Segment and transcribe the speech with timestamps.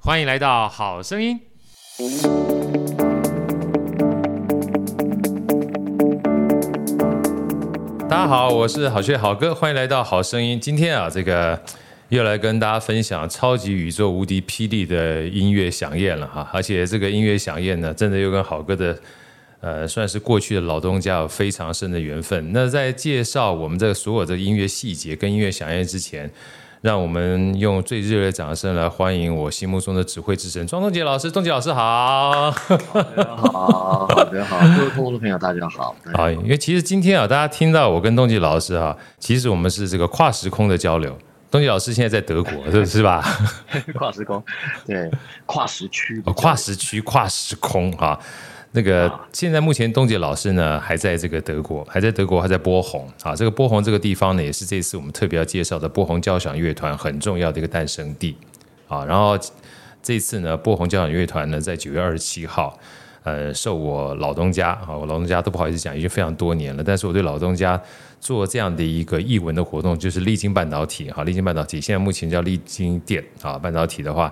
[0.00, 1.38] 欢迎来到好声音。
[8.08, 10.58] 大家好，我是好学好哥，欢迎来到好声音。
[10.58, 11.60] 今天啊，这个
[12.08, 18.98] 又来跟大家分享超级宇宙无敌霹雳的音乐响宴了哈，而且这个音乐响宴呢，真的又跟好哥的。
[19.60, 22.52] 呃，算是过去的老东家有非常深的缘分。
[22.52, 26.30] 那在介绍我们这所有的音乐细节跟音乐响宴之前，
[26.80, 31.28] 让我们用最热烈的掌声来欢迎我心目中的指挥之神庄东杰老师。
[31.28, 32.54] 东杰老师好，
[32.94, 35.94] 大家好，大家好，各位观众朋友大家好。
[36.14, 41.18] 好，因为其实今天啊，大家听到我跟东杰老师啊，其实我们是这个跨时空的交流。
[41.50, 43.24] 东杰老师现在在德国，是 是吧？
[43.94, 44.40] 跨时空，
[44.86, 45.10] 对，
[45.46, 48.16] 跨时区，哦，跨时区，跨时空哈。
[48.72, 53.34] 那个现在目前东杰老师呢还在这个德国，还在德国，还在波鸿啊。
[53.34, 58.36] 这个波鸿这个地方呢，也是这次我们特别要介绍的波鸿交响乐团很重要的一个诞生地
[58.86, 59.02] 啊。
[59.06, 59.38] 然后
[60.02, 62.78] 这次呢，波鸿交响乐团呢在九月二十七号，
[63.24, 66.84] 呃，受我老东家啊，我老东家都不好意思讲，已经非常多年了。
[66.84, 67.80] 但是我对老东家
[68.20, 74.30] 做这样的一个译文的活动，就是力晶半导体哈，力晶半导体现在目前叫力晶电啊，半导体的话。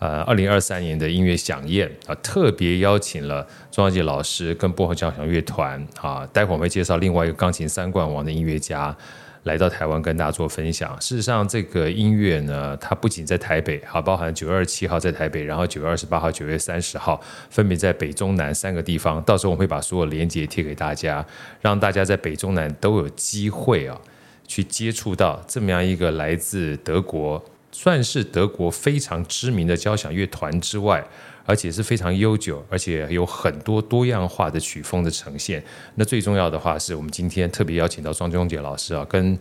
[0.00, 8.96] 呃，二零二三年的音乐响宴啊，特别邀请了庄昭杰老师跟波鸿交响乐团啊，待会儿我会介绍另外一个钢琴三冠王的音乐家
[9.42, 10.98] 来到台湾跟大家做分享。
[11.02, 19.22] 事实上，这个音乐呢，它不仅在台北，好，包含九月二十七号在台北，然后九月二十八号、九月三十号分别在北中南三个地方。
[19.24, 21.22] 到时候我们会把所有连接贴给大家，
[21.60, 24.00] 让大家在北中南都有机会啊，
[24.48, 27.44] 去接触到这么样一个来自德国。
[27.72, 31.04] 算是德国非常知名的交响乐团之外，
[31.44, 35.62] 而且是非常悠久，而且有很多多样化的曲风的呈现。
[35.94, 39.38] 那最重要的话，是我们今天特别邀请到庄中杰老师啊，跟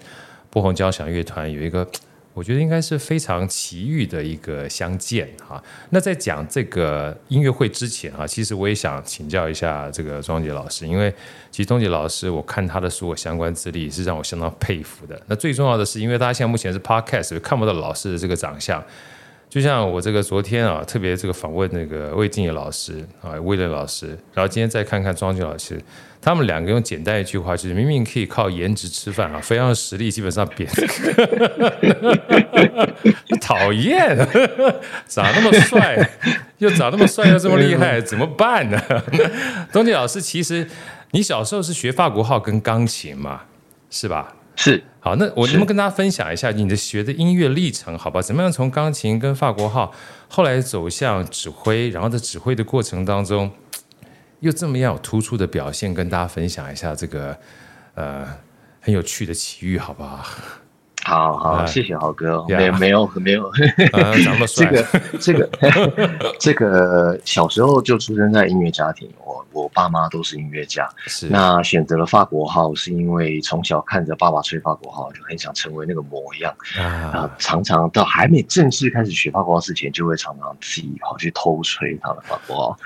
[0.49, 1.87] 波鸿交响乐团有一个。
[2.39, 5.61] 我觉得应该是非常奇遇的一个相见哈。
[5.89, 11.13] 那在讲这个音乐会之前啊，其实我也想请教一下这个庄杰老师，因为
[11.51, 15.21] 其实庄杰老师我看他的所有相关资历是让我相当佩服的。
[15.27, 18.81] 那最重要的是，因为大家现在目前是 Podcast 看不到老师的这个长相，
[19.49, 25.77] 就像我这个昨天啊特别这个访问那个魏晋野老师啊威廉老师，然后今天再看看庄杰老师。
[26.21, 30.69] 他们两个用简单一句话，就是明明可以靠颜值吃饭啊，非常实力基本上贬，
[33.39, 34.17] 讨厌，
[35.07, 36.09] 长那么帅，
[36.57, 38.77] 又长那么帅又这么厉害， 怎么办呢？
[39.71, 40.67] 东杰老师，其实
[41.11, 43.43] 你小时候是学法国号跟钢琴嘛，
[43.89, 44.35] 是吧？
[44.57, 44.83] 是。
[44.99, 47.97] 好，那我能不能跟大家分享一下你的学的音乐历程？
[47.97, 49.93] 好吧，怎么样从钢琴跟法国号，
[50.27, 53.49] 后来走向指挥，然后在指挥的过程当中。
[54.39, 57.37] 又这么样突出的表现，跟大家分享一下这个
[57.95, 58.27] 呃
[58.79, 60.25] 很有趣的奇遇，好不好？
[61.03, 63.49] 好好，呃、谢谢豪哥，没有没有没有。
[64.53, 64.85] 这个
[65.19, 65.49] 这个
[66.39, 70.87] 这个小时候就出生在音乐家庭，我我爸妈都是音乐家。
[71.07, 71.27] 是。
[71.27, 76.53] 那选择了法国号，是因为从小看着爸爸吹法国号，就很想成为那个模样。
[76.77, 77.29] 啊。
[77.39, 82.77] 常常到还没正式开始学法国号之前，就会常常自己跑去偷吹他的法国号，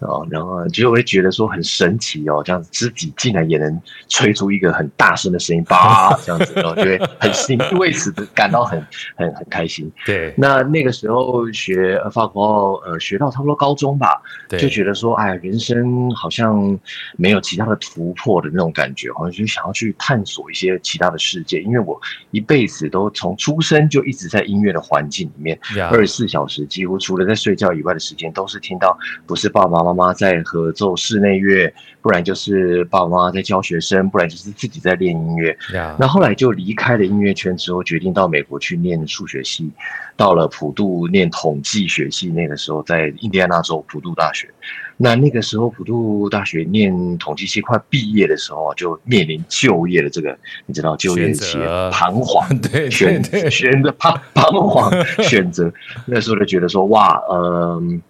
[0.00, 8.80] 啊，然后就会觉得说很神奇哦，这样子自己竟然也能吹出一个很大声的声音，叭这样子，然后就会很心为此感到很
[9.16, 9.90] 很很开心。
[10.06, 16.78] 对，那那个时候学法国号，呃，学到差不多高中吧，就觉得说，哎，人生好像
[17.16, 21.60] 没有其他的突破的那种感觉，好像就想要去探索一些其他的世界。
[21.62, 22.00] 因为我
[22.30, 25.58] 一辈子都从出生就一直在音乐的环境里面，
[25.90, 28.96] 二十四小时几乎除了在睡觉以外的时间，都是听到
[29.26, 35.56] 不是爸爸妈妈在合奏室内乐，不然就是爸爸妈妈在教学生，不然就是自己在练音乐。
[35.98, 39.70] 那后来就离开了音乐圈之后，决定到美国去念数学系，
[40.16, 42.28] 到了普渡念统计学系。
[42.28, 44.48] 那个时候在印第安纳州普渡大学，
[44.96, 50.36] 那那个时候普渡大学念统计系快毕业的时候，就面临就业的这个，
[50.66, 51.56] 你知道就业期
[51.92, 54.92] 彷徨， 对，选选择彷彷徨
[55.22, 55.72] 选择。
[56.06, 58.00] 那时候就觉得说，哇，嗯、呃。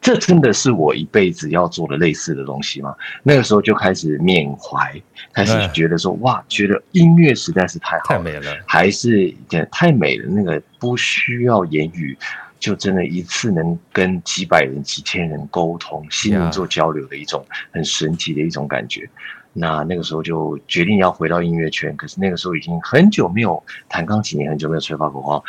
[0.00, 2.94] 这真的是我一辈子要做的类似的东西吗？
[3.22, 5.00] 那个时候就开始缅怀，
[5.32, 9.34] 开始觉得说，哇，觉得音乐实在是太好了，太美了，还是
[9.70, 10.26] 太美了。
[10.28, 12.16] 那个不需要言语
[12.58, 19.08] 就真的一次能跟几百人、几千人沟通、心灵做交流的一种很神奇的一种感觉。
[19.52, 25.42] 那那个时候就决定要回到音乐圈，可是那个时候已经很久没有弹钢琴，也很久没有吹法国号。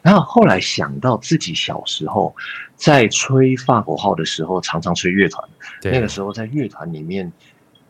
[0.00, 2.34] 然后后来想到自己小时候
[2.76, 5.46] 在吹法国号的时候，常常吹乐团。
[5.82, 7.30] 那个时候在乐团里面，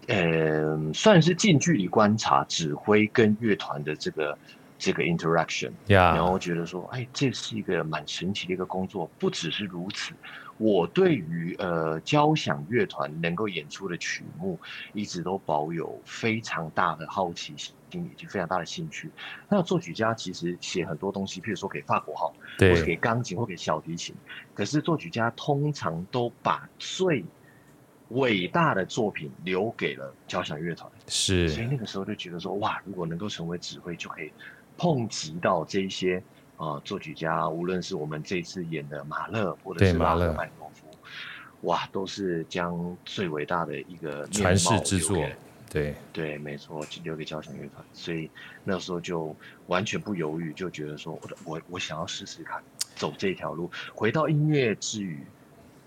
[0.07, 4.37] 呃，算是近距离观察指挥跟乐团的这个
[4.79, 5.71] 这个 interaction。
[6.15, 9.09] 然后觉得说，哎，这是一个蛮神奇的一个工作。
[9.19, 10.15] 不只是如此。
[10.59, 14.59] 我对于呃交响乐团能够演出的曲目，
[14.93, 19.09] 一直都保有非常大的好奇心以及非常大的兴趣。
[19.49, 24.15] 那作曲家其实写很多东西，譬如说给法国号，对，或是给钢琴或给小提琴。
[24.53, 27.25] 可是作曲家通常都把最
[28.09, 30.91] 伟大的作品留给了交响乐团。
[31.07, 34.33] 是，所以那个时候就觉得说，哇，如果能够成为指挥，就可以
[34.77, 36.21] 碰及到这一些。
[36.59, 40.89] 啊、呃，作曲家，无论是我们这次演的马勒，或者是拉赫曼诺夫，
[41.69, 45.17] 哇，都是将最伟大的一个传世之作，
[45.71, 47.85] 对对，没错，留给交响乐团。
[47.93, 48.29] 所以
[48.65, 49.35] 那时候就
[49.69, 52.61] 完全不犹豫，就觉得说，我我我想要试试看
[52.97, 55.25] 走这条路，回到音乐之余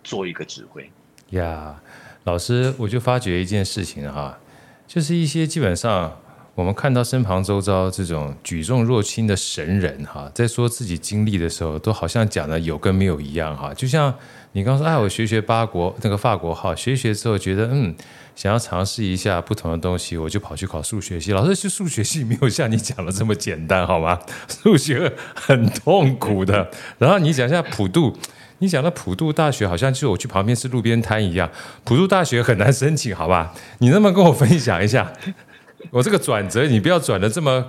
[0.06, 0.89] 做一个指挥。
[1.31, 1.89] 呀、yeah，
[2.24, 4.39] 老师，我就发觉一件事情哈，
[4.88, 6.17] 就是一些基本上。
[6.53, 13.74] 我们看到身旁周遭这种举重若轻的神人哈，在说自己经历的时候，都好像讲的有跟没有一样哈。
[13.74, 14.13] 就像
[14.51, 17.95] 你刚说，哎，我学学八国那个法国号，学学之后觉得嗯，
[18.36, 21.31] 想要尝试一下不同的东西，我就跑去考数学系。
[21.31, 24.19] 老师，去数学系没有像你讲的这么简单，好吗？
[24.62, 26.69] 数学很痛苦的。
[26.98, 28.18] 然后你讲一下普渡，
[28.59, 31.50] 你讲的普渡大学好像就我去旁边吃路边摊一样，
[31.86, 33.53] 普渡大学很难申请，好吧？
[33.80, 35.13] 你能不能跟我分享一下？
[35.92, 37.66] 我这个转折，你不要转的这么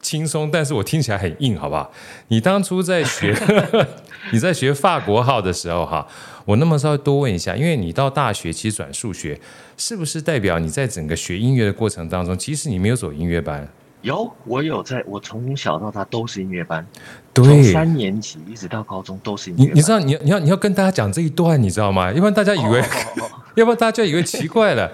[0.00, 1.90] 轻松，但是我听起来很硬，好不好？
[2.28, 3.34] 你当初在学，
[4.32, 6.06] 你在学法国号的时候，哈，
[6.44, 9.40] 我那么稍微多问一下，因为你到大学其实转数学，
[9.76, 13.66] 是不是代表你在整个学音乐的过程当中，其实你没有走音乐班？
[14.02, 16.86] 有，我有在，我从小到大都是音乐班，
[17.34, 19.74] 从三年级一直到高中都是音乐班。
[19.74, 22.12] 你你知道，你你要你要跟大家讲这一段，你知道吗？
[22.12, 24.92] 要不然大家以为，哦哦哦 要不然大家以为奇怪了。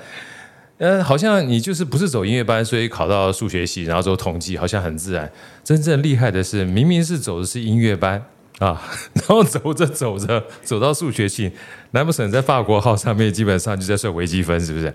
[0.80, 5.30] 呃，好像你就是不是走音乐班，所以考到数学系，然后走统计，好像很自然。
[5.62, 8.24] 真正厉害的是，明明是走的是音乐班
[8.60, 8.82] 啊，
[9.12, 11.52] 然后走着走着走到数学系，
[11.90, 14.94] 难不成在法国号上面基本上就在算微积分，是不是？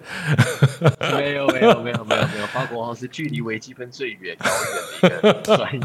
[1.15, 4.51] 没有没有没有没有没有，法国号是距离微积分最远遥
[5.03, 5.81] 远的一个专业。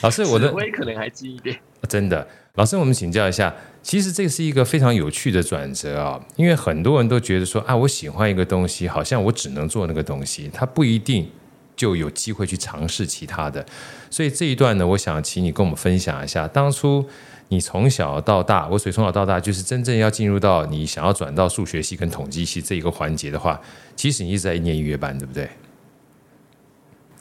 [0.00, 1.56] 老师，我的微可能还近一点。
[1.88, 3.54] 真的，老师，我们请教一下。
[3.88, 11.26] 其实这是一个非常有趣的转折啊，因为很多人都觉得说啊，我喜欢一个东西，好像我只能做那个东西，它不一定
[11.74, 13.64] 就有机会去尝试其他的。
[14.10, 17.08] 所以这一段呢，我想请你跟我们分享一下，当初
[17.48, 23.58] 你从小到大，我所以从小到大就是真正要进入到你想要转到数学系跟统计系这一个环节的话，
[23.96, 25.48] 其实你一直在念音乐班，对不对？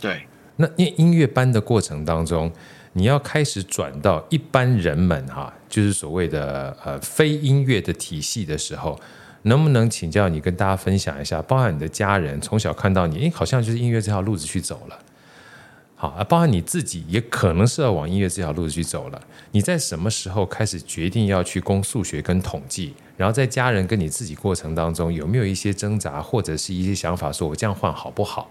[0.01, 0.23] 对。
[0.57, 2.51] 那念音乐班的过程当中，
[2.97, 8.99] 你要开始转到一般人们哈，就是所谓的呃非音乐的体系的时候，
[9.43, 14.97] 能不能请教你跟大家分享一下，包含你的家人从小看到你，诶，好像就是音乐这条路子去走了，
[15.95, 19.21] 好啊，包含你自己也可能是要往音乐这条路子去走了。
[19.51, 22.95] 你在什么时候开始决定要去攻数学跟统计？
[23.15, 28.49] 然后在家人跟你自己过程当中，有没有一些挣扎或者是一些想法，说我这样换好不好？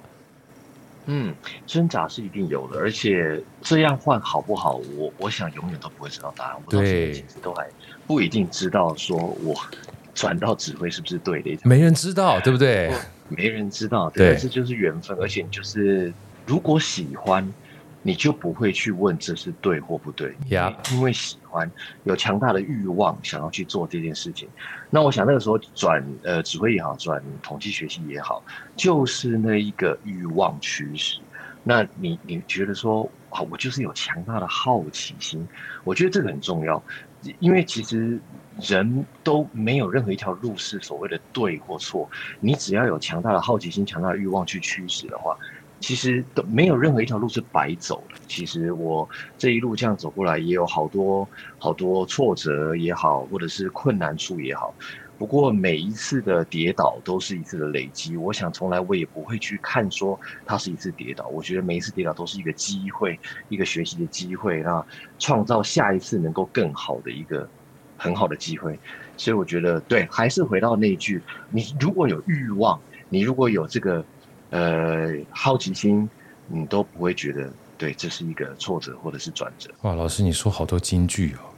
[1.07, 1.35] 嗯，
[1.67, 6.57] 挣扎是一定有的，而且这样换好不好，我我想永远都不会知道答案。
[6.65, 7.67] 我到现在其实都还
[8.07, 9.55] 不一定知道，说我
[10.15, 11.59] 转到指挥是不是对的。
[11.63, 12.93] 没人知道，对不对？
[13.29, 15.17] 没人知道，对，这就是缘分。
[15.21, 16.13] 而且就是
[16.47, 17.53] 如果喜欢。
[18.07, 20.73] 你就不会去问这是对或不对，yeah.
[20.95, 21.69] 因为喜欢，
[22.05, 24.49] 有强大的欲望想要去做这件事情。
[24.91, 28.41] 那我想那个时候转呃指挥也好，转统计学习也好，
[28.77, 31.19] 就是那一个欲望驱使。
[31.65, 35.45] 那你你觉得说啊，我就是有强大的好奇心，
[35.83, 36.81] 我觉得这个很重要，
[37.41, 38.21] 因为其实
[38.61, 42.09] 人都没有任何一条路是所谓的对或错，
[42.39, 45.37] 你只要有强大的好奇心、强大的欲望去驱使的话。
[45.79, 48.17] 其实都没有任何一条路是白走的。
[48.27, 51.29] 其实我这一路这样走过来，也有好多
[51.59, 54.75] 好多挫折也好，或者是困难处也好。
[55.19, 58.17] 不过每一次的跌倒都是一次的累积。
[58.17, 61.27] 我想从来我也不会去看说它是一次跌倒。
[61.29, 63.19] 我觉得每一次跌倒都是一个机会，
[63.49, 64.85] 一个学习的机会，那
[65.19, 67.49] 创造下一次能够更好的一个
[67.97, 68.79] 很好的机会。
[69.17, 72.79] 所以我觉得，对，还是回到那句：你如果有欲望，
[73.09, 74.05] 你如果有这个。
[74.51, 76.09] 呃，好奇心，
[76.47, 79.71] 你都不会觉得对，这是一个挫折或者是转折。
[79.83, 81.53] 哇，老师，你说好多金句哦！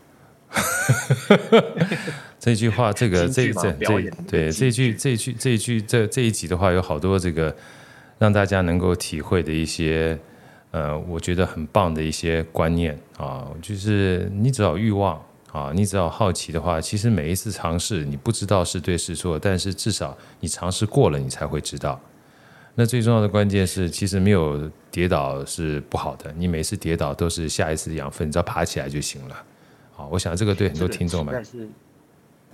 [2.40, 7.54] 这句话，这个这这这对这句这句这句这这一集的话，有好多这个
[8.18, 10.18] 让大家能够体会的一些
[10.70, 22.00] 呃，我觉得很棒的一些观念啊，就是你只要欲望啊，你只要好奇的话，其实每一次尝试，你不知道是对是错，但是至少你尝试过了，你才会知道。
[22.80, 26.32] 那最重要的关键是，其实没有跌倒是不好的。
[26.36, 29.44] 你每次跌倒都是下一次的养分，你只要爬起来就行了。
[29.90, 31.44] 好，我想这个对很多听众们，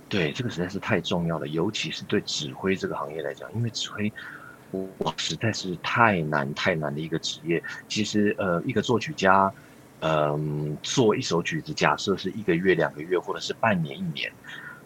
[0.09, 4.11] 对这个实在是太重要了，尤其是对指挥这个行业来讲，因为指挥
[4.97, 7.61] 哇实在是太难太难的一个职业。
[7.87, 9.53] 其实呃，一个作曲家，
[9.99, 14.31] 嗯、呃，做一首曲子，假设是一个月、两个月，或者是半年、一年。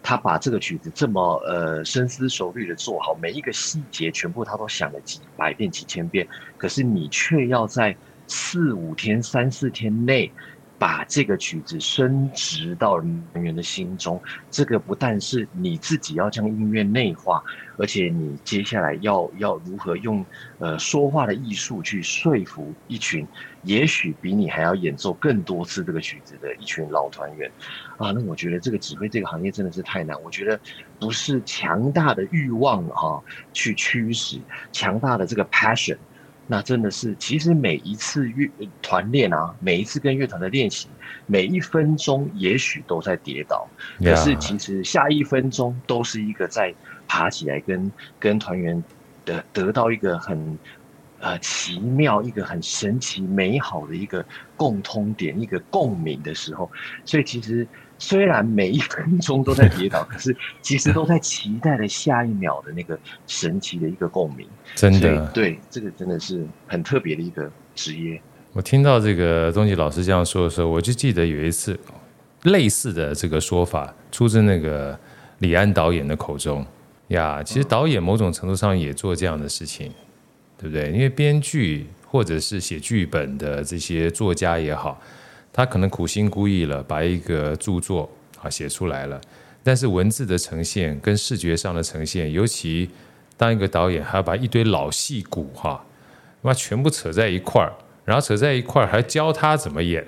[0.02, 6.28] 他把这个曲子这么呃深思熟虑的做好，每一个细节全部他都想了几百遍、几千遍，
[6.58, 7.96] 可是你却要在
[8.28, 10.32] 四五天、三四天内。
[10.80, 14.18] 把这个曲子升值到人员的心中，
[14.50, 17.44] 这个不但是你自己要将音乐内化，
[17.78, 20.26] 而且你接下来要要如何用
[20.58, 23.28] 呃说话的艺术去说服一群，
[23.64, 27.52] 也许比你还要演奏更多次这个曲子的一群老团员
[27.98, 30.16] 啊，那我觉得这个指挥这个行业真的是太难。
[30.24, 30.60] 我觉得
[31.00, 33.22] 不是强大的欲望哈、啊、
[33.54, 34.40] 去驱使，
[34.72, 35.98] 强大的这个 passion。
[36.52, 38.50] 那真的是，其实每一次乐
[38.82, 40.88] 团练啊，每一次跟乐团的练习，
[41.28, 43.68] 每一分钟也许都在跌倒
[44.00, 46.74] 可是其实下一分钟都是一个在
[47.08, 48.84] 爬起来跟跟团员
[49.24, 50.58] 得得到一个很
[51.20, 56.70] 呃奇妙、一个很神奇、美好的一个共通点、一个共鸣的时候，
[57.06, 57.68] 所以其实。
[58.02, 62.98] 虽然每一分钟都在跌倒， 可是其实都在期待着下一秒的那个
[63.28, 64.48] 神奇的一个共鸣。
[64.74, 68.22] 真的，对，这个真的是很特别的一个职业。
[68.54, 71.78] 我听到这个东吉老师这样说的时候，我就记得有一次
[72.44, 74.98] 类似的这个说法出自那个
[75.40, 76.66] 李安导演的口中
[77.10, 77.44] 呀。
[77.44, 79.92] 其实导演某种程度上也做这样的事情，
[80.60, 80.92] 对不对？
[80.92, 85.02] 因为编剧或者是写剧本的这些作家也好。
[85.52, 88.10] 他可能苦心孤诣了，把一个著作
[88.42, 89.20] 啊写出来了，
[89.64, 92.88] 但是文字的呈现跟视觉上的呈现，尤其
[93.36, 95.84] 当一个导演还要把一堆老戏骨哈，
[96.44, 97.74] 那全部扯在一块儿，
[98.06, 100.06] 然后扯在一块儿还教他怎么演，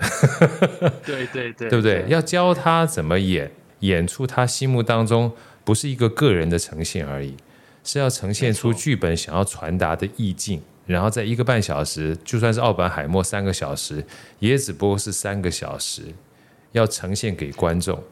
[1.03, 2.05] 对对 对，对不对？
[2.07, 5.31] 要教他怎么演，演出他心目当中
[5.65, 7.35] 不是一个个人的呈现而已，
[7.83, 10.61] 是要呈现出剧本想要传达的意境。
[10.87, 14.03] 然后在一个半小时，就算是奥本海默三个小时，
[14.39, 16.01] 也只不过是三个小时，
[16.71, 18.03] 要呈现给观众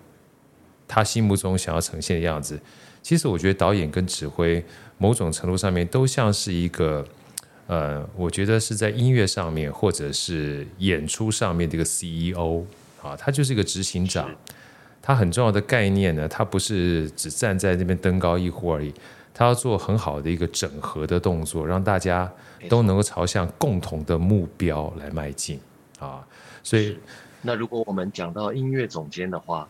[0.88, 2.60] 他心目中想要呈现的样子。
[3.02, 4.64] 其实我觉得导演跟指挥
[4.98, 7.06] 某种程度上面都像是一个，
[7.68, 12.64] 呃，我觉得是在音乐上面或者是演出上面的一个 CEO
[13.02, 14.30] 啊，他就是一个执行长。
[15.02, 18.94] 他很重要的概念呢，他不是只站在那边登高一呼而已。
[19.40, 22.30] 他要做很好的一个整合的动作，让大家
[22.68, 25.58] 都能够朝向共同的目标来迈进
[25.98, 26.28] 啊！
[26.62, 27.00] 所以，
[27.42, 29.66] 那如果我们讲到音乐总监的话，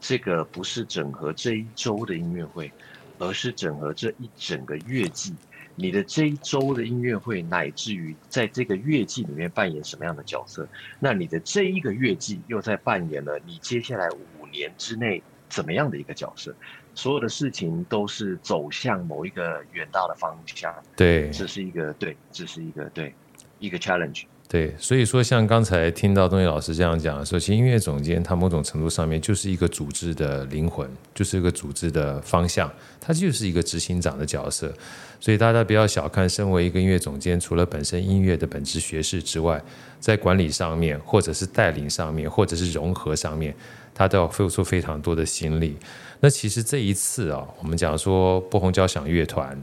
[0.00, 2.72] 这个不是整合这一周的音乐会，
[3.18, 5.34] 而是整合这一整个月季。
[5.74, 10.66] 你的这一周的音乐会，乃至于在这个月季里面扮演什么样的角色？
[10.98, 16.54] 那你的这一个月季又在扮演了你接下来五年之内怎么样的一个角色？
[16.94, 23.14] 所有的事情都是走向某一个远大的方向，对，这是一个对，这是一个对，
[23.58, 32.68] 一个 challenge，对，所以说像刚才听到东吉老师这样讲说，其实音乐总监他某种程度上面就是一个组织的灵魂，就是一个组织的方向，
[33.00, 34.74] 他就是一个执行长的角色，
[35.20, 39.62] 所以大家不要小看身为一个音乐总监，除了本身音乐的本质学识之外，
[40.00, 43.54] 在管理上面，或者是带领上面，或者是融合上面，
[43.94, 45.76] 他都要付出非常多的心力。
[46.18, 49.56] 那其实这一次啊，我们讲说波鸿交响乐团，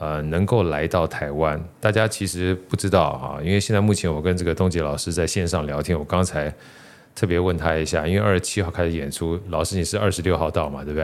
[0.00, 6.52] 呃，能够来到台湾，大家其实不知道啊，因为现在目前我跟这个东杰老师在线上聊天，我刚才
[7.14, 10.98] 特别问他一下，因为二十七号开始演出，老师你是二十六号到嘛，对不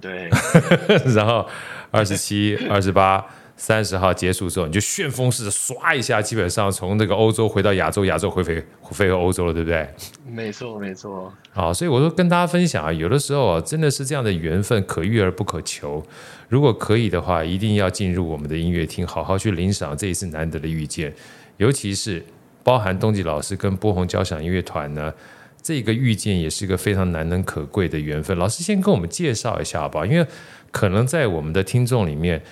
[0.00, 0.30] 对？
[0.30, 0.30] 对。
[1.14, 1.44] 然后
[1.90, 3.26] 二十七、二十八。
[3.62, 8.54] 三十号结束之后，你就旋风式的刷一下，基本上从那个欧洲回到亚洲，亚洲回飞
[8.90, 9.86] 飞回欧洲了，对不对？
[10.26, 11.30] 没错，没错。
[11.52, 16.02] 好，所以我说跟大家分享啊，有的时候啊，真的是这样的缘分，可遇而不可求。
[16.48, 21.12] 如果可以的话，一定要进入我们的音乐厅，好好去领赏这一次难得的遇见。
[21.58, 22.24] 尤其是
[22.64, 25.12] 包含东吉老师跟波鸿交响音乐团呢，
[25.60, 28.38] 这个遇见也是一个非常难能可贵的缘分。
[28.38, 30.26] 老师先跟我们介绍一下吧，因为
[30.70, 32.42] 可能在我们的听众里面。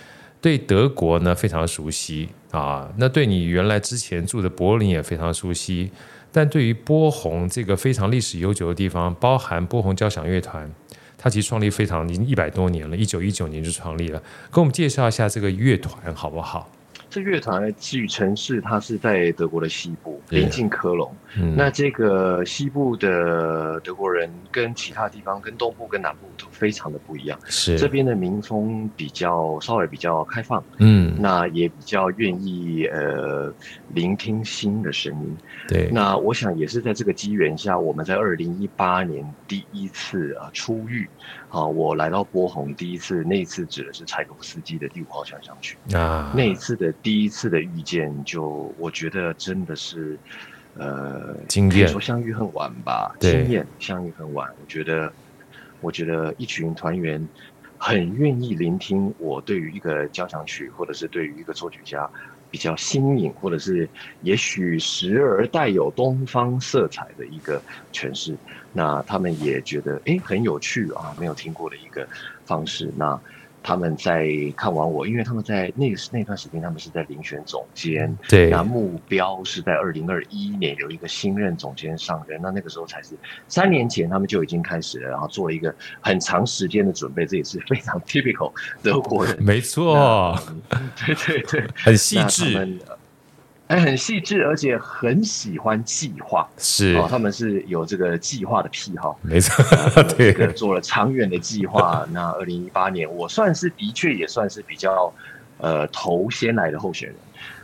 [0.40, 5.90] 对德国呢非常熟悉啊，那对你原来之前住的柏林也非常熟悉，
[6.30, 10.70] 但对于波鸿这个非常历史悠久的地方，包含波鸿交响乐团，
[11.16, 14.22] 它其实创立非常已经一百多年了，一九一九年就创立了。
[14.52, 16.70] 给我们介绍一下这个乐团好不好？
[17.10, 21.10] 这乐团至于城市，它是在德国的西部，临近科隆。
[21.12, 27.38] 嗯、那这个西部的德国人跟其他地方、跟东部、跟南部都非常的不一样。
[27.46, 33.52] 是这边的民风比较稍微比较开放，嗯，那也比较愿意呃
[33.94, 35.36] 聆听新的声音。
[35.68, 41.08] 对，那我想也是在这个机缘下，我们在二零一八年第一次啊初遇。
[41.50, 46.30] 啊，我来到波鸿第一次，那一次指的是柴可夫斯基的第五号交响曲啊。
[46.36, 50.18] 那一次的第一次的遇见，就我觉得真的是，
[50.76, 51.88] 呃，经验。
[51.88, 54.48] 说相遇恨晚吧，经验，相遇恨晚。
[54.60, 55.12] 我觉得，
[55.80, 57.26] 我觉得一群团员
[57.76, 62.08] 很愿意聆听我对于一个交响曲，或者是对于一个作曲家。
[62.50, 63.86] 比较新颖，或者是
[64.22, 67.60] 也许时而带有东方色彩的一个
[67.92, 68.34] 诠释，
[68.72, 72.08] 那他们也觉得哎很有趣啊，没有听过的一个
[72.46, 73.20] 方式，那。
[73.68, 83.10] 他们在看完我，因为他们在那个那段时间，他们是在遴选总监，对，那目标是在二零二一年有一个新任总监上任，那那个时候才是
[83.46, 88.50] 三年前，他们就已经开始了，然后做了一个很长时间的准备，这也是非常 typical
[88.82, 90.34] 德国人，没错，
[91.04, 92.78] 对对对，很细致。
[93.68, 99.62] 哎，很细致，而且很喜欢计划，是哦，他们是有这个计划的癖好，没错，
[100.16, 102.06] 对，这个做了长远的计划。
[102.10, 105.12] 那二零一八年，我算是的确也算是比较
[105.58, 107.16] 呃头先来的候选人。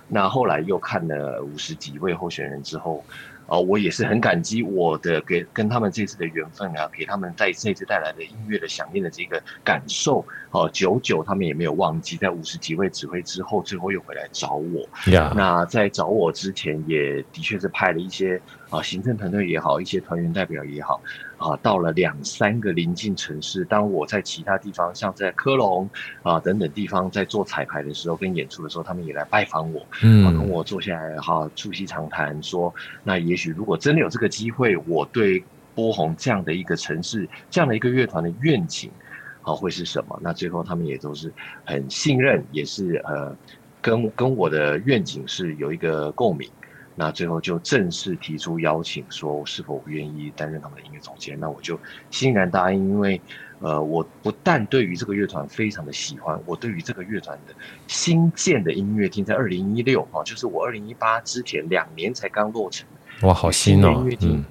[0.07, 3.05] 那后来又看了五十几位候选人之后。
[3.47, 10.25] 哦，我也是很感激我的给跟他们这次的缘分啊，给他们在这次带来的音乐的响应的这个感受。
[10.51, 14.89] 哦，久久他们也没有忘记，在五十几位指挥之后，最后又回来找我。
[15.35, 21.01] 那在找我之前，也的确是派了一些啊行政团队也好，一些团员代表也好。
[21.45, 25.87] 啊，到了两三个临近城市，当我在其他地方，像在科隆
[26.23, 38.91] 啊等等地方，在做彩排的时候，跟演出的时候，他们也来拜访我，嗯，跟我坐下来哈，促膝长谈，说，那也许如果真的有这个机会，我对波鸿这样的一个城市，这样的一个乐团的愿景，
[39.43, 40.19] 好会是什么？
[40.23, 41.31] 那最后他们也都是
[41.67, 43.37] 很信任，也是呃，
[43.83, 46.49] 跟跟我的愿景是有一个共鸣。
[46.97, 51.39] 那最后就正式提出邀请，说我是否愿意担任他们的音乐总监？
[51.41, 51.79] 那我就
[52.11, 53.21] 欣然答应，因为，
[53.59, 57.55] 呃，我不但对于这个乐团非常的喜欢，我对于这个乐团的
[57.89, 62.87] 新建的音乐厅，在二零一六哈，就是我二零一八之前两年才刚落成，
[63.23, 64.45] 哇，好新哦，音乐厅，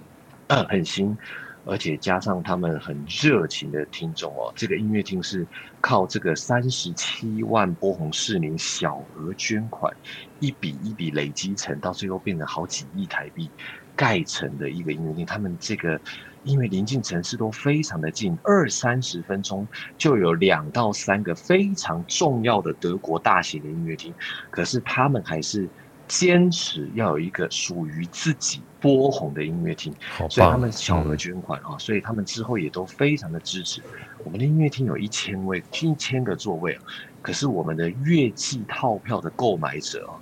[0.47, 1.17] 嗯，很新。
[1.65, 5.47] 而且加上他们很热情的听众哦，这个音乐厅是
[5.79, 9.93] 靠这个三十七万波鸿市民小额捐款，
[10.39, 13.49] 一笔一笔累积成，到最后变成好几亿台币
[13.95, 15.25] 盖成的一个音乐厅。
[15.25, 15.99] 他们这个
[16.43, 24.13] 因为临近城市都非常的近，二三十分钟就有两到三个非常重要的德国大型的音乐厅，
[24.49, 25.69] 可是他们还是。
[26.07, 29.93] 坚持要有一个属于自己波红的音乐厅，
[30.29, 33.81] 所以他们小额捐款啊，所以他们之后也都非常的支持。
[34.23, 36.83] 我们的音乐厅有一千位，一千个座位啊，
[37.21, 40.13] 可是我们的乐季套票的购买者啊，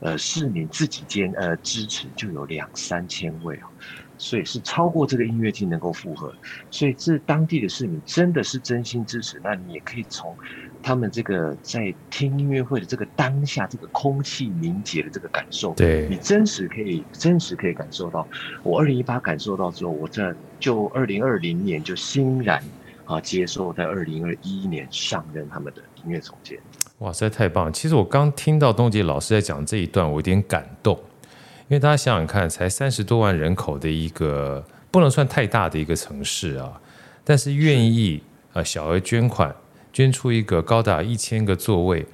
[0.00, 3.68] 呃，市民自己间呃支持就有两三千位啊，
[4.18, 6.32] 所以是超过这个音乐厅能够负荷，
[6.70, 9.40] 所以这当地的市民真的是真心支持。
[9.42, 10.34] 那你也可以从。
[10.82, 18.24] 他们这个在听音乐会的这个当下，这个空气凝结的这个感受，对，你真实可以真实可以感受到。
[18.62, 22.62] 我二零一八感受到之后，我在就二零二零年就欣然
[23.04, 26.56] 啊接受在二零二一年上任他们的音乐总监。
[26.98, 27.72] 哇，实在太棒了！
[27.72, 31.15] 其实我刚听到东杰老师在讲这一段，我有点感动，因
[31.70, 36.80] 为大家想想看，才三十多万人口的一个不能算太大的一个城市啊，
[37.24, 39.54] 但是愿意啊小额捐款。
[39.92, 42.04] 捐出一个高达一千个座位，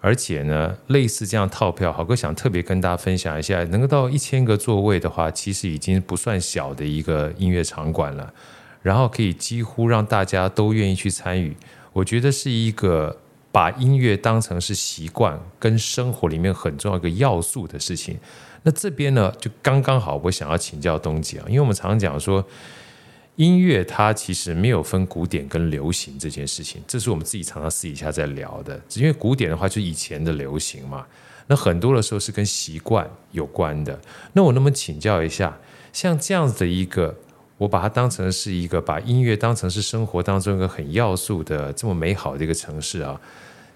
[0.00, 8.34] 而且呢，类似这样套票，好哥想特别跟大家分享一下，能够到一千个座位的话，其实已经不算小的一个音乐场馆了。
[8.82, 11.56] 然后可以几乎让大家都愿意去参与，
[11.92, 13.16] 我觉得是一个
[13.52, 18.18] 把音乐当成是习惯跟生活里面很重要一个要素的事情。
[18.62, 22.44] 那这边呢，就刚刚好，我想要请教东杰啊，因为我们常常讲说。
[23.36, 28.76] 音乐它其实没有分古典跟流行这件事情，这是我们自己常常私底下在聊的。
[28.88, 31.06] 只因为古典的话，就是以前的流行嘛，
[31.46, 33.96] 那很多的时候是跟习惯有关的。
[34.32, 35.56] 那我能不能请教一下，
[35.92, 37.16] 像这样子的一个，
[37.58, 43.20] 我把它当成是一个把音乐当成是生活当中一个很要素的这么美好的一个城市啊？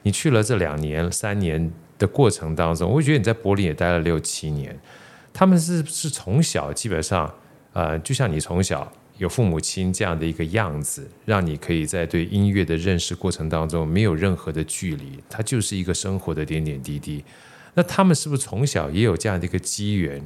[0.02, 1.70] 你去了这两年、三年
[2.02, 4.76] 的过程当中，我觉得你在柏林也待了六七年。
[5.32, 7.32] 他们是不是从小基本上，
[7.72, 17.24] 呃，就像你从小有父母亲这样的一个样子，让你可以在对音乐的认识过程当中没有任何的距离，它就是一个生活的点点滴滴。
[17.74, 20.20] 那他们是不是从小也有这样的一个机缘，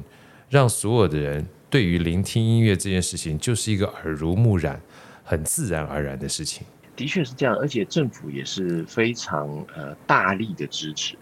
[0.49, 4.81] 让所有的人对于聆听音乐这件事情，就是一个耳濡目染、
[5.23, 6.65] 很自然而然的事情？
[6.97, 11.15] 的确是这样，而且政府也是非常呃大力的支持。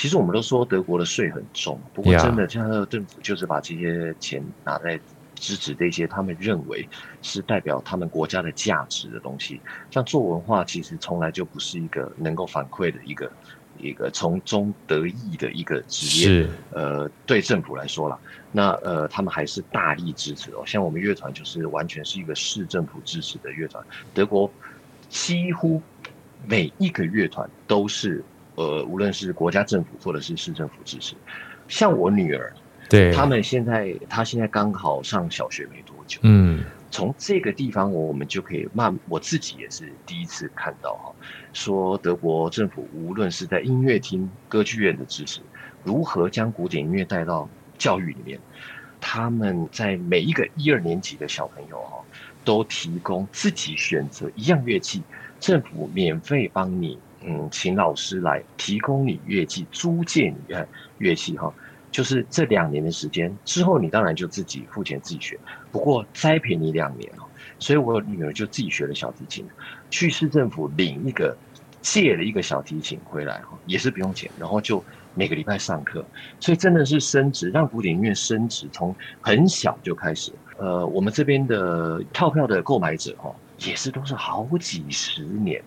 [0.00, 4.98] 其实我们都说德国的税很重，不过真的，像那个政府就是把这些钱拿在
[5.34, 6.88] 支持这些他们认为
[7.20, 9.60] 是代表他们国家的价值的东西。
[9.90, 13.30] 像做文化，其实从来就不是一个能够反馈的一个
[13.76, 16.44] 一个从中得益的一个职业。
[16.44, 18.18] 是呃，对政府来说啦，
[18.52, 20.62] 那呃，他们还是大力支持哦。
[20.64, 23.84] 像我们乐团就是完全是一个市政府支持的乐团，
[24.14, 24.50] 德国
[25.10, 25.82] 几乎
[26.46, 28.24] 每一个乐团都是。
[28.60, 31.16] 呃，无论是国家政府或者是市政府支持，
[31.66, 32.52] 像我女儿，
[32.90, 41.10] 对，他们现在，她现在刚好上小学没多久，嗯，从这个地方我们就可以慢，我自己也是第一次看到哈，
[41.54, 45.40] 说德国政府无论是在音乐厅、歌剧院的支持，
[45.82, 48.38] 如何将古典音乐带到教育里面，
[49.00, 51.96] 他们在每一个一二年级的小朋友哈，
[52.44, 55.02] 都提供自己选择一样乐器，
[55.38, 56.98] 政府免费帮你。
[57.22, 60.66] 嗯，请老师来提供你乐器，租借你的
[60.98, 61.52] 乐器哈，
[61.90, 65.38] 就是这两年的时间之后，你当然就自己付钱自己学。
[65.70, 67.24] 不过栽培你两年哦，
[67.58, 69.46] 所以我女儿就自己学了小提琴，
[69.90, 71.36] 去市政府领一个
[71.82, 74.82] 借了一个小提琴回来哈，也是不用钱，然后就
[75.14, 76.04] 每个礼拜上课，
[76.40, 80.32] 所以真的是升值，让古典音乐升值，从很小就开始。
[80.56, 85.62] 呃，我们这边的套票的购买者哈，也是都是好几十年。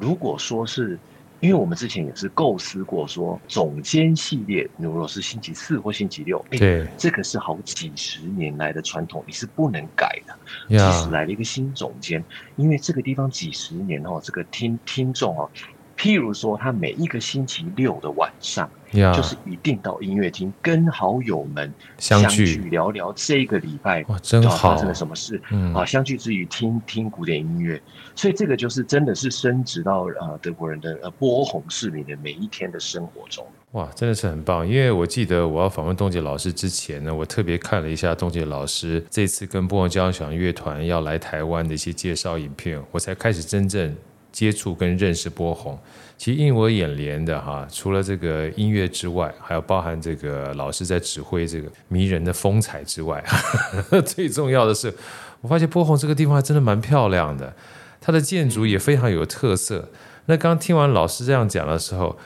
[0.00, 0.98] 如果说是，
[1.40, 10.36] 因为我们之前也是构思过说总监系列，如果是星期四或星期六，对，这个是好几十年来的传统，你是不能改的。
[10.68, 12.24] 即使来了一个新总监，
[12.56, 15.50] 因为这个地方几十年哦，这个听听众哦。
[15.98, 18.70] 譬如说，他每一个星期六的晚上
[19.14, 25.42] 就是一定到音乐厅跟好友们相聚聊聊这个礼拜哇，真好，发生了什么事？
[25.50, 27.82] 嗯，啊，相聚之余听听古典音乐，
[28.14, 33.44] 所以这个就是真的是升值到呃德国人的呃波鸿市民的每一天的生活中。
[33.72, 34.66] 哇，真的是很棒！
[34.66, 43.94] 因为我记得我要访问东杰老师之前呢，我特别看了一下东杰老师这次跟波鸿交响乐团要来台湾的一些介绍影片，我才开始真正。
[44.38, 45.76] 接触跟认识波鸿，
[46.16, 53.20] 其实映我眼帘的哈，除了这个音乐之外，还有包含这个老师在指挥这个迷人的风采之外，
[54.06, 54.94] 最重要的是，
[55.40, 57.52] 我发现波鸿这个地方还真的蛮漂亮的，
[58.00, 59.88] 它的建筑也非常有特色。
[60.26, 62.16] 那刚听完老师这样讲的时候，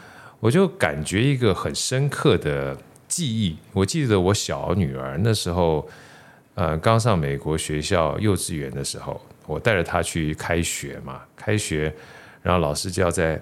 [0.40, 2.76] 我就感觉一个很深刻的
[3.08, 3.56] 记忆。
[3.72, 5.88] 我记得我小女儿那时候，
[6.56, 9.18] 呃，刚上美国学校幼稚园的时候。
[9.46, 11.92] 我带着他去开学嘛，开学，
[12.42, 13.40] 然后老师就要在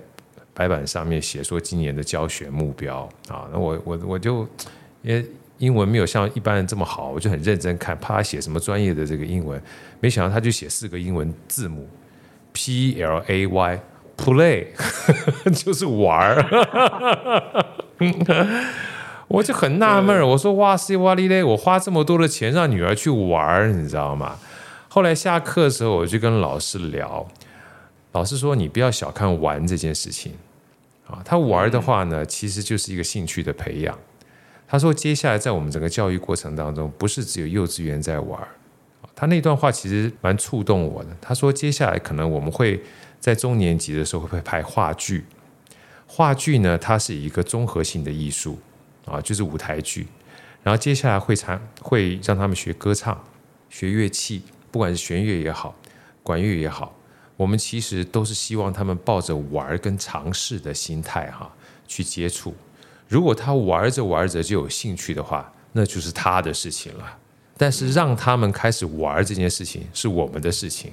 [0.55, 3.49] 白板上面写说今年的教学目标啊。
[3.53, 4.49] 那我我我就
[5.03, 5.25] 因为
[5.59, 9.61] 英文没有像一般人这么好，我就很认真看，怕他写什么专业的这个英文。
[10.01, 11.89] 没想到他就写四个英文字母
[12.53, 13.81] P L A Y
[14.17, 14.67] play，
[15.53, 16.45] 就是玩儿。
[19.29, 24.37] 我就很纳闷，我说哇塞哇哩嘞，我花这么多的钱让女儿去玩儿，你知道吗？
[24.93, 27.25] 后来下课的时候，我就跟老师聊，
[28.11, 30.33] 老师说：“你不要小看玩这件事情，
[31.07, 33.97] 啊，他玩的话呢，其实就是一个兴趣的培养。”
[34.67, 38.43] 他说：“接下来在我们整个教育过程当中，不是只有幼稚园在玩。”
[39.15, 41.17] 他那段话其实蛮触动我的。
[41.21, 42.83] 他说：“接下来可能我们会
[43.21, 45.25] 在中年级的时候会拍话剧，
[46.09, 48.59] 话剧呢，它是一个综合性的艺术
[49.05, 50.09] 啊，就是舞台剧。
[50.65, 53.25] 然后接下来会参会让他们学歌唱，
[53.69, 55.75] 学乐器。”不管是弦乐也好，
[56.23, 56.95] 管乐也好，
[57.37, 61.51] 我们其实都是希望他们抱着玩跟尝试的心态哈
[61.89, 62.55] 去接触。
[63.09, 67.05] 如果他玩着玩着就有兴趣的话，那就是他的事情了。
[67.57, 70.93] 但是让他们开始玩这件事情是我们的事情。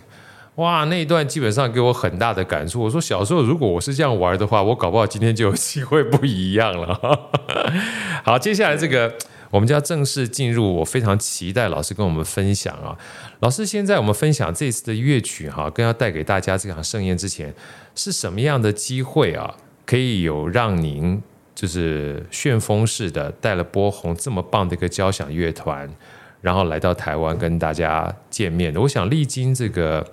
[0.55, 2.81] 哇，那一段基本上给我很大的感触。
[2.81, 6.99] 我说小时候如果我是这样玩的话，我搞不好今天就有机会不一样了。
[8.25, 9.13] 好，接下来这个。
[9.49, 12.97] 我们就要正式进入，我非常期待老师跟我们分享啊！
[13.39, 17.53] 老师，现在我们分享这次的乐曲哈，更要带给大家这场盛宴之前，
[17.95, 19.55] 是什么样的机会啊？
[19.85, 21.21] 可以有让您
[21.55, 25.89] 就是旋风式的带了波鸿这么棒的一个交响乐团，
[26.41, 28.81] 然后来到台湾跟大家见面的。
[28.81, 30.05] 我想历经这个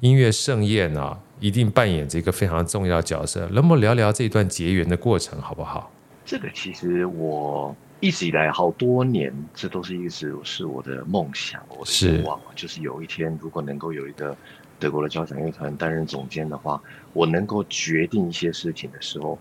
[0.00, 3.48] 音乐盛宴啊，一定扮演这个非常重要角色。
[3.52, 5.90] 能不能聊聊这段结缘的过程，好不好？
[6.26, 7.74] 这个其实我。
[8.00, 14.36] 一直以来好多年，这都是一直是我的梦想，我的愿望，就是有一天如果能够有一个
[14.78, 19.38] 德国的交响乐团担任总监的话，我能够决定一些事情的时候，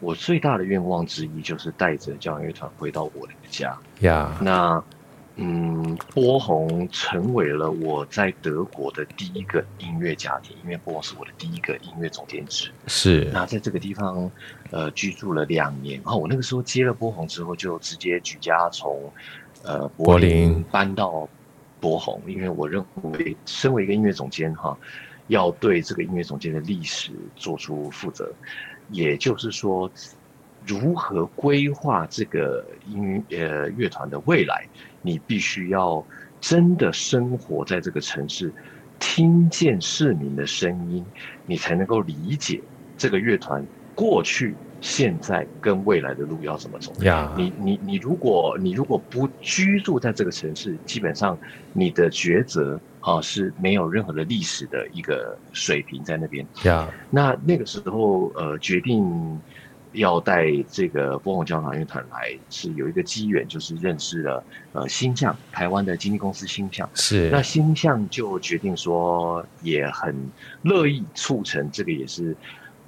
[0.00, 3.76] 我最大的愿望之一就是带着交响乐团回到我的家。
[4.00, 4.82] 呀，那。
[5.38, 12.70] 嗯，波鸿成为了我在德国的第一个音乐家庭，因为波鸿是我的第一个音乐总监职。
[12.86, 13.30] 是。
[13.34, 14.30] 那在这个地方，
[14.70, 16.00] 呃，居住了两年。
[16.02, 19.12] 然后我那个时候接了波鸿之后，就直接举家从
[19.62, 21.28] 呃柏林搬到
[21.80, 24.74] 波鸿，因为我认为身为一个音乐总监哈，
[25.26, 28.32] 要对这个音乐总监的历史做出负责，
[28.90, 29.90] 也就是说，
[30.64, 34.66] 如何规划这个音呃乐团的未来。
[35.06, 36.04] 你必须要
[36.40, 38.52] 真的生活在这个城市，
[38.98, 41.06] 听见市民的声音，
[41.46, 42.60] 你才能够理解
[42.98, 43.64] 这个乐团
[43.94, 46.92] 过去、现在跟未来的路要怎么走。
[47.04, 51.38] 呀，你你你，如果你如果不居住在这个城市，基本上
[51.72, 56.44] 你的抉择啊是没有任何的历史的一个水平在那边。
[56.64, 59.40] 呀，那那个时候呃决定。
[59.96, 70.14] 要带这个波鸿交响乐团来，是有一个机缘，就是认识了呃星象台湾的经纪公司星象，是那星象就决定说，也很
[70.62, 72.36] 乐意促成这个，也是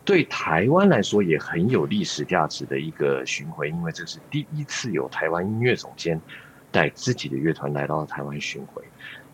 [0.05, 6.21] 对台湾来说也很有历史价值的一个巡回，因为这是第一次有台湾音乐总监
[6.71, 8.83] 带自己的乐团来到台湾巡回，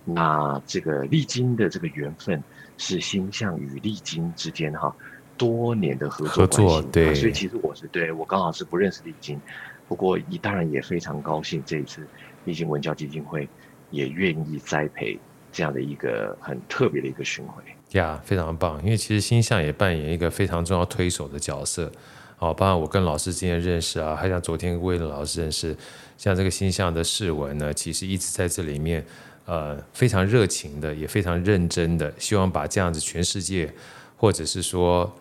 [0.05, 2.41] 那这个历经的这个缘分
[2.79, 4.95] 是星象与历经之间哈。
[5.37, 9.40] 多年的合作合作，对、啊，所以其实我是对我刚好是不认识丽晶，
[9.88, 12.07] 不过你当然也非常高兴这一次
[12.44, 13.49] 丽晶文教基金会
[13.90, 15.18] 也愿意栽培
[15.53, 21.90] 这样的一个很特别的一个巡回，呀，非常棒，因为其实星象也扮演一个非常重要推手的角色，
[22.38, 25.77] 哦，包括我跟老师之间认识啊，还像昨天威廉老师认识，
[26.16, 29.05] 像这个星象的世文呢，其实一直在这里面，
[29.47, 33.73] 呃，非常热情的，也非常认真的，希望把这样子全世界，
[34.16, 35.12] 或者是说。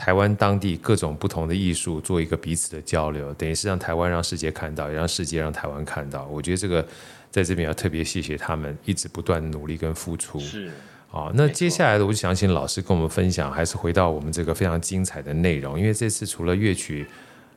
[0.00, 6.26] 台湾当地各种不同的艺术做一个彼此的交流，等于是让台湾让世界看到，也让世界让台湾看到。
[6.28, 6.82] 我觉得这个
[7.30, 10.40] 在这边要特别谢谢他们一直不断努力跟付出。
[10.40, 10.70] 是，
[11.06, 15.78] 好，那接下来的我就想请老师跟我们分享，还是回到我们这个非常精彩的内容。
[15.78, 17.06] 因为这次除了乐曲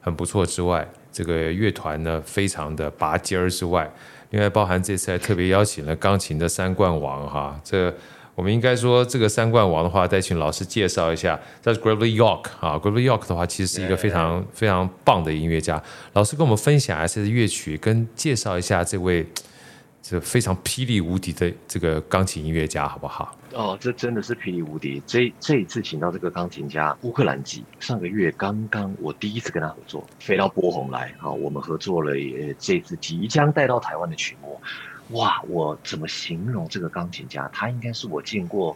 [0.02, 3.90] 很不错之外，这个乐团呢非常的拔尖儿之外，
[4.32, 7.96] 另外包含这次还特别邀请了钢琴的三冠王哈，这。
[8.36, 11.40] 我们应该说，这个三冠王的话，再请老师介绍一下。
[11.62, 15.82] 这是 Gregory York 啊，Gregory York 的话，其实是一个非常非常棒的音乐家。
[16.14, 19.24] 老师跟我们分享一下乐曲，跟介绍一下这位
[20.02, 23.38] 这非常霹雳无敌的这个钢琴音乐家，好不好？
[23.54, 25.00] 哦，这真的是霹雳无敌。
[25.06, 34.60] 这这一次请到这个钢琴家乌克兰籍，上个月刚刚我第一次跟他合作，飞到波鸿来啊，我们合作了也这次即将带到台湾的曲目。
[35.10, 37.48] 哇，我怎么形容这个钢琴家？
[37.52, 38.76] 他应该是我见过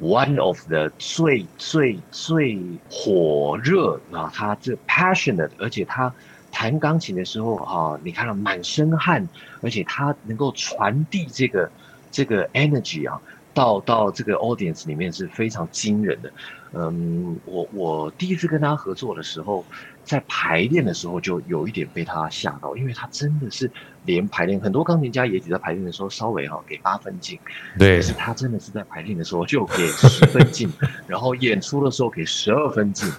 [0.00, 4.30] one of the 最最最火热啊！
[4.32, 6.14] 他这 passionate，而且他
[6.52, 9.28] 弹钢琴的时候啊，你看到满身汗，
[9.60, 11.70] 而且他能够传递这个
[12.10, 13.20] 这个 energy 啊，
[13.52, 16.32] 到到这个 audience 里面是非常惊人的。
[16.72, 19.64] 嗯，我我第一次跟他合作的时候，
[20.06, 23.68] 在排练的时候就有一点被他吓到，因为他真的是
[24.04, 27.38] 连排练，很多钢琴家也只在排练的时候稍微哈给八分镜，
[27.76, 30.72] 对，可是他真的是在排练的时候就给十分镜，
[31.08, 33.12] 然后演出的时候给十二分镜，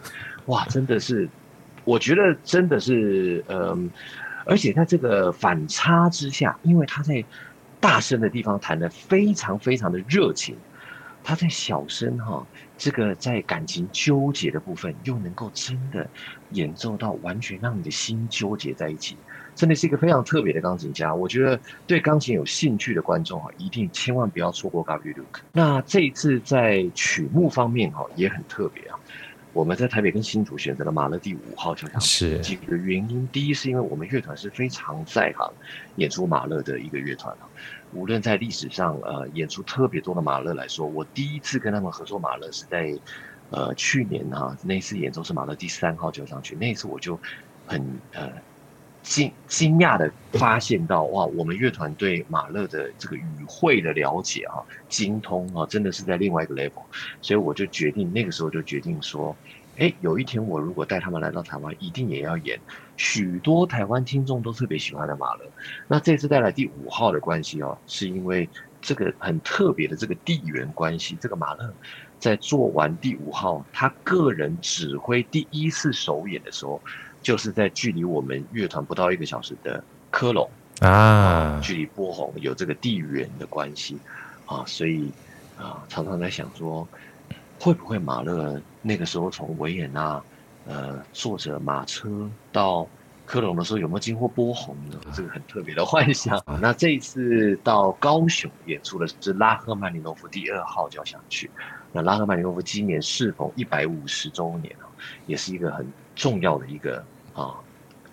[0.46, 1.28] 哇，真的是，
[1.84, 3.92] 我觉得真的是，嗯，
[4.46, 7.22] 而且在这个反差之下，因为他在
[7.82, 10.56] 大声的地方弹的非常非常的热情。
[11.24, 16.08] 他在小声哈，这个在感情纠结的部分，又能够真的
[16.52, 19.18] 演奏到完全让你的心纠结在一起，
[19.56, 21.14] 真的是一个非常特别的钢琴家。
[21.14, 25.40] 我觉得对钢琴有兴趣的观众啊，一定千万不要错过 Gabriel Luke。
[25.52, 29.00] 那这一次在曲目方面哈，也很特别啊。
[29.54, 35.52] 我们在台北跟新竹选择了马勒第五号交响曲，几个原因，第一是因为我们乐团是非常在行
[35.96, 37.50] 演出马勒的一个乐团啊。
[37.94, 42.98] 无论在历史上，呃，演出特别多的马勒来说，我第一次跟他们合作马勒是在，
[43.50, 47.20] 呃，去年哈、啊，那次演奏是马勒第三号交响曲，那一次我就
[47.66, 47.82] 很
[48.14, 48.32] 呃
[49.04, 56.84] 惊惊讶的发现到，哇，我们乐团对马勒的这个语汇的了解啊，精通啊，真的是在另外一个 level，
[57.22, 59.36] 所以我就决定那个时候就决定说。
[59.80, 62.60] 哎，有一天我如果带他们来到台湾，一定也要演
[62.98, 65.46] 许多台湾听众都特别喜欢的马勒。
[65.88, 68.50] 那这次带来第五号的关系哦，是因为
[68.82, 71.16] 这个很特别的这个地缘关系。
[71.22, 71.74] 这个马勒
[72.20, 76.82] 在做完第五号，他个人指挥第一次首演的时候，
[77.22, 83.98] 就是在距离我们乐团不到一个小时的科隆啊，距离波鸿有这个地缘的关系
[84.48, 85.12] 啊，所以
[85.58, 86.88] 啊，常常在想说，
[87.60, 90.22] 会不会马勒那个时候从维也纳
[90.68, 92.88] 呃坐着马车到
[93.26, 94.98] 科隆的时候，有没有经过波鸿呢？
[95.14, 96.42] 这个很特别的幻想。
[96.62, 101.50] 那这一次到高雄演出的是拉赫曼尼诺夫第二号交响曲。
[101.92, 104.88] 那拉赫曼尼诺夫今年是否一百五十周年啊，
[105.26, 107.04] 也是一个很重要的一个
[107.34, 107.56] 啊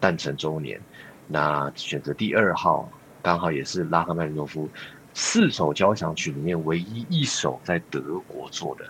[0.01, 0.81] 诞辰周年。
[1.29, 2.89] 那选择第二号，
[3.23, 4.69] 刚好也是拉赫曼尼诺夫
[5.13, 8.85] 四首交响曲里面唯一一首在德国做的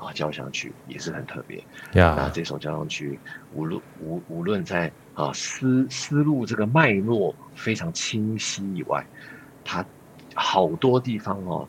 [0.00, 1.62] 啊交响曲，也是很特别。
[1.92, 3.18] 那这首交响曲
[3.54, 9.06] 无论无无论在啊思思路这个脉络非常清晰以外，
[9.64, 9.84] 它
[10.34, 11.68] 好多地方哦。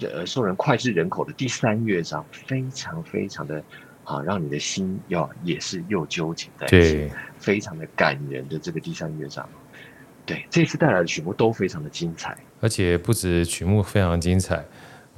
[0.00, 3.62] 呃，受人脍炙人口的第三乐章，非常非常的
[4.02, 9.48] 啊，让你的心要也是又纠结在一起，非常的感人的这个第三乐章。
[10.26, 14.64] 对，这次带来的曲目都非常的精彩，而且不止曲目非常精彩，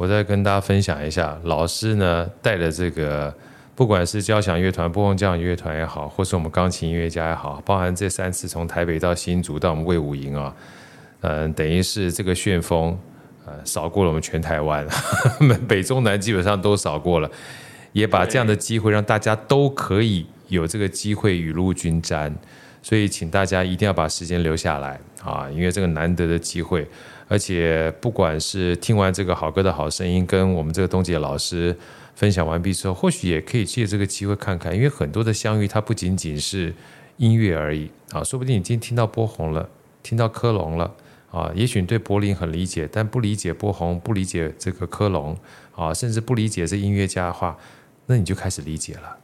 [0.00, 3.34] 我再跟大家分享一下，老师呢带的这个，
[3.74, 10.56] 不管是交响乐团、波鸿交响乐团也好，或是我们钢琴音乐家也好，包含这三次从台北到新竹到我们魏武营啊，
[11.20, 12.98] 嗯，等于是这个旋风。
[13.44, 14.86] 呃，扫过了我们全台湾，
[15.68, 17.30] 北中南基本上都扫过了，
[17.92, 22.34] 也把这样的机会让大家都可以有这个机会雨露均沾，
[22.82, 26.86] 所以请大家一定要把时间留下来啊，因为这个难得的机会，
[27.30, 31.76] 而且不管是听完这个好歌的好声音，跟我们这个东杰老师
[32.16, 36.74] 分享完毕之后，或许也可以借这个机会看看，因为很多的相遇，它不仅仅是
[37.18, 39.68] 音乐而已啊，说不定你今天听到波鸿了，
[40.02, 40.92] 听到科隆了。
[41.30, 45.38] 啊，也许你对柏林很理解，但不理解波鸿，不理解这个科隆，
[45.76, 47.56] 啊，甚至不理解这音乐家的话，
[48.06, 49.16] 那你就开始理解了。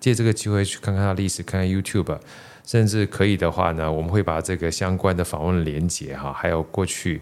[0.00, 2.18] 借这个机会去看看他历史，看看 YouTube，
[2.64, 7.20] 甚至可以的话呢，我们会把这个相关的访问连接哈，还有过去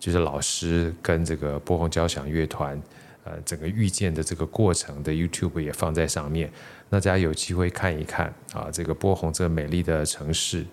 [0.00, 2.82] 就是老师跟这个波鸿交响乐团
[3.22, 6.50] 呃整个遇见的这个过程的 YouTube 也放在上面，
[6.88, 10.66] 那大家有机会看一看啊，这个波鸿这美丽的城市。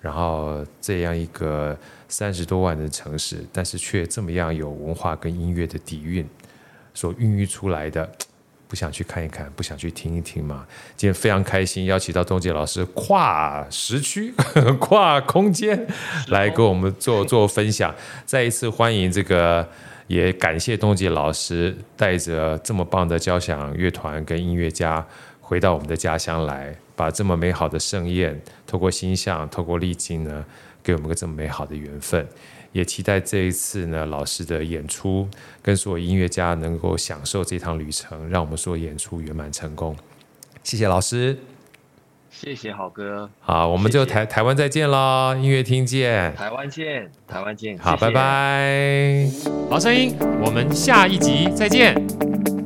[0.00, 6.24] 然后这样一个三十多万的城市，但是却这么样有文化跟音乐的底蕴
[6.94, 8.08] 所孕育出来的，
[8.68, 10.66] 不想去看一看，不想去听一听吗？
[10.94, 14.32] 今天非常开心，邀请到东杰老师跨时区、
[14.78, 15.86] 跨空间
[16.28, 17.94] 来跟我们做做分享。
[18.26, 19.66] 再一次欢迎这个，
[20.06, 25.04] 也感谢东杰老师带着这么棒的交响乐团跟音乐家
[25.40, 26.76] 回到我们的家乡来。
[26.98, 30.44] 把这么美好的盛宴，透过星象，透过历经呢，
[30.82, 32.26] 给我们个这么美好的缘分，
[32.78, 35.28] 也期待这一次呢，老师的演出
[35.60, 39.96] 跟所有音乐家能够享受这趟旅程，让我们所有演出圆满成功。
[40.62, 41.36] 谢谢老师，
[42.30, 48.06] 谢谢好哥，好，我们就台谢谢台湾再见喽，音乐厅见，台湾见，台湾见，好，谢谢。
[48.06, 49.30] 拜拜，
[49.68, 50.14] 好声音，
[50.44, 52.57] 我们下一集再见。